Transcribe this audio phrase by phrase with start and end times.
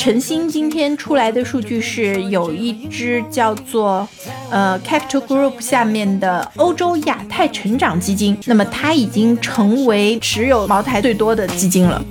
[0.00, 4.08] 晨星今天出来的数据是有一只叫做
[4.48, 12.02] 呃 Capital Group 下面的欧洲亚太成长基金，那么它已经成为持有茅台最多的基金了。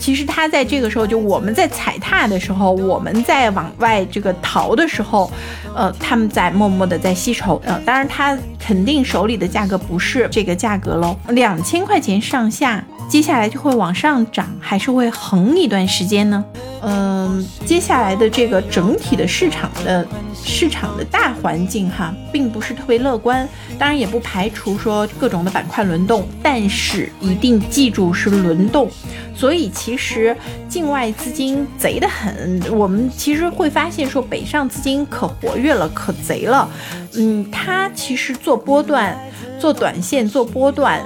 [0.00, 5.30] 其实它在这个时候，就我们在踩踏的时候，我们在往外这个逃的时候，
[5.76, 7.62] 呃，他们在默默的在吸筹。
[7.64, 12.84] 呃，当然它肯定手里的价格不是这个价格喽，两千块钱上下。
[13.08, 16.44] 接下来就会往上涨，还是会横一段时间呢？
[16.82, 23.48] 嗯，接下来的这个整体的市场的市场的大环境哈，并不是特别乐观。
[23.78, 28.88] 当然也不排除说各种的板块轮动，但是一定记住是轮动。
[29.34, 30.36] 所以其实
[30.68, 36.68] 境外资金贼得很，我们其实会发现说北上资金可活跃了，可贼了。
[37.14, 39.18] 嗯，它其实做波段、
[39.58, 41.02] 做短线、做波段。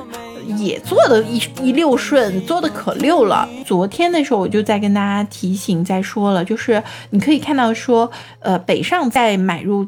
[0.56, 3.48] 也做的一一溜顺，做的可溜了。
[3.64, 8.10] 昨天的时候我就在跟大家提醒，在说了，就是你可以看到说，
[8.40, 9.86] 呃，北上在买入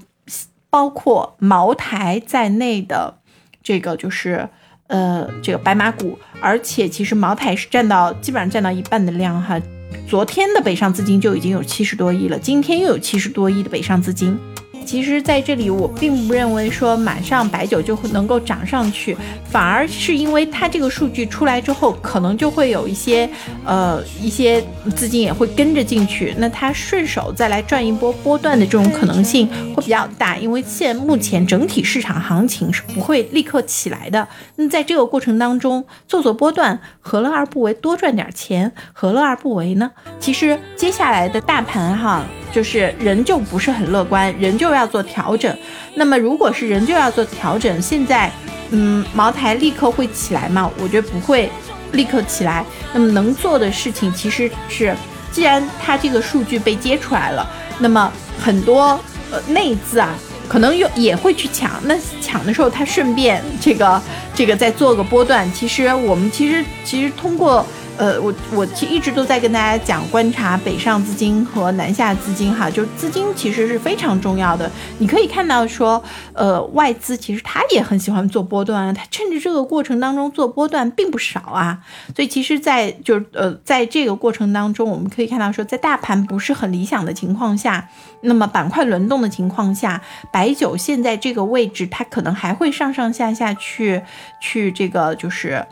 [0.71, 3.15] 包括茅台在内的
[3.63, 4.49] 这个就是
[4.89, 9.61] 呃这个白马股，而且其实茅台是占到基本上占到一半的量哈。
[10.09, 14.39] 昨天的北上资金就已经有七十多亿了，今天又有七十多亿的北上资金。
[14.85, 19.17] 其实，在这里我并不认为说马上白酒就会能够涨上去，
[19.51, 23.29] 反而是因为它这个数据出来之后，可能就会有一些
[23.65, 24.63] 呃一些
[24.95, 34.29] 资金也会跟着进去，那它顺手再来赚一波波段的这种可能性会比较大，因为现目前整体市场行情是不会立刻起来的。
[34.57, 37.75] 那在这个过程当中做做波段，何乐而不为？
[37.75, 39.91] 多赚点钱，何乐而不为呢？
[40.21, 42.25] 其实接下来的大盘哈。
[42.55, 45.53] 就是人就不是很乐观，人就要做调整。
[45.95, 48.31] 那么如果是人就要做调整，现在，
[48.71, 50.71] 嗯，茅台立刻会起来吗？
[50.79, 51.51] 我觉得不会
[51.91, 52.65] 立刻起来。
[52.93, 54.95] 那么能做的事情其实是，
[55.33, 57.45] 既然它这个数据被揭出来了，
[57.81, 59.01] 那么很多
[59.33, 60.15] 呃内资啊，
[60.49, 61.73] 可能又也会去抢。
[61.83, 64.01] 那抢的时候，他顺便这个
[64.33, 65.53] 这个再做个波段。
[65.53, 67.67] 其实我们其实其实通过。
[67.97, 74.69] 呃，我我其实一直都在跟大家讲，观察北上资金和南下资金哈，就是资金其实是非常重要的。
[74.99, 76.03] 你可以看到说，
[76.33, 81.79] 呃，外资其实他也很喜欢做波段，他趁着这个过程当中做波段并不少啊。
[82.17, 87.89] 所以其实，在就是呃，在这个过程当中，我们可以看到说，在大盘不是很理想的情况下，
[88.23, 90.03] 那么板块轮动的情况下，
[90.33, 94.03] 白酒现在这个位置，它可能还会上上下下去
[94.41, 95.65] 去这个就是。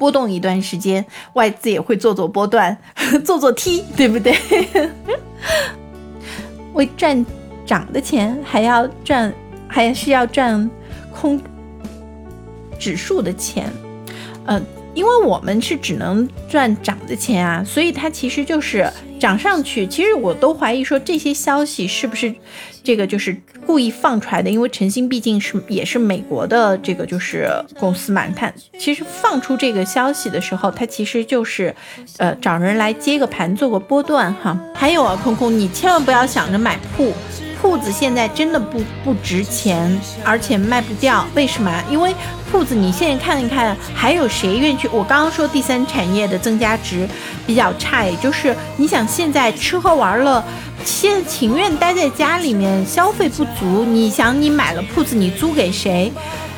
[0.00, 2.74] 波动一段时间，外资也会做做波段，
[3.22, 4.34] 做做 T，对不对？
[6.72, 7.26] 为赚
[7.66, 9.30] 涨的钱，还要赚，
[9.68, 10.70] 还是要赚
[11.12, 11.38] 空
[12.78, 13.70] 指数的钱。
[14.46, 19.86] 嗯，因为我们是只能赚涨的钱啊，所以它其实就是涨上去。
[19.86, 22.34] 其实我都怀疑说这些消息是不是。
[22.82, 23.36] 这个就是
[23.66, 27.46] 故意放出来的，因为晨星毕竟是也是美国的这个就是
[27.78, 28.26] 公司嘛。
[28.34, 31.74] 它其实放出这个消息的时候，它其实就是，
[32.16, 34.58] 呃，找人来接个盘，做个波段哈。
[34.74, 37.12] 还有啊，空空，你千万不要想着买铺，
[37.60, 41.26] 铺子现在真的不不值钱，而且卖不掉。
[41.34, 41.70] 为什么？
[41.90, 42.14] 因为
[42.50, 44.88] 铺子你现在看一看，还有谁愿意去？
[44.88, 47.06] 我刚刚说第三产业的增加值
[47.46, 50.42] 比较差，也就是你想现在吃喝玩乐。
[50.82, 56.10] 现情愿待在家里面消费不足，你想你买了铺子，你租给谁？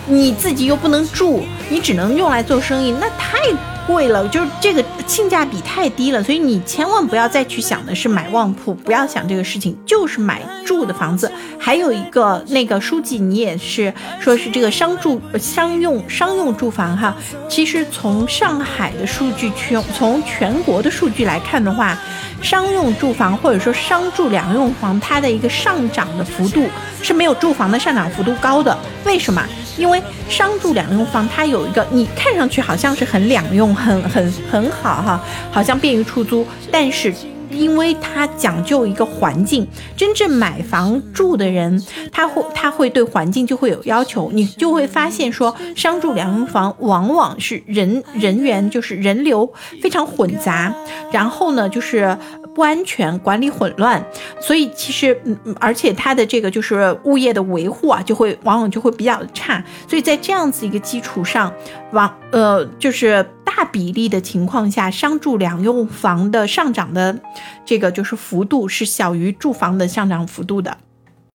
[0.07, 3.39] 你自己又不能住，你只能用来做生意，那太
[3.87, 6.23] 贵了，就是这个性价比太低了。
[6.23, 11.31] 所以你千万不要再去想的是买旺铺，不要想这个事情，就是买住的房子。
[11.59, 17.15] 还有一个那个书记，你也是说是这个商住商用商用住房哈。
[17.49, 21.99] 其实从上海的数据全从全国的数据来看的话。
[22.43, 26.67] 商用住房或者说商住两用房，它的一个上涨的幅度
[27.01, 28.77] 是没有住房的上涨幅度高的。
[29.05, 29.41] 为什么？
[29.77, 37.13] 因为商住两用房它有一个，你看上去好像是很两用，很很很好哈，好像便于出租，但是。
[37.53, 39.67] 因为它讲究一个环境，
[39.97, 50.75] 真正买房住的人，他会他会对环境就会有要求，你就会发现说，商住两用房往往是人人员就是人流非常混杂，
[51.13, 52.17] 然后呢就是
[52.55, 54.05] 不安全，管理混乱，
[54.41, 61.53] 所以其实嗯，而且它的这个就是物业的维护啊，就会往往就会比较差，所以在这样子一个基础上，
[61.93, 63.25] 往呃就是。
[63.55, 67.21] 大比例的情况下，商住两用房的上涨的
[67.67, 70.79] 这个就是幅度是小于住房的上涨幅度的。